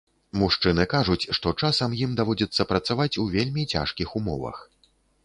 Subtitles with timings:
[0.43, 4.57] Мужчыны кажуць, што часам ім даводзіцца працаваць у вельмі цяжкіх умовах.